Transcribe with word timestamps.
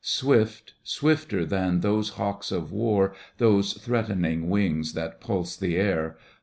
Swift, 0.03 0.73
swifter 0.83 1.45
than 1.45 1.81
those 1.81 2.09
hawks 2.17 2.51
of 2.51 2.71
war. 2.71 3.13
Those 3.37 3.73
threatening 3.73 4.49
wings 4.49 4.93
that 4.93 5.21
pulse 5.21 5.55
the 5.55 5.75
air. 5.75 6.17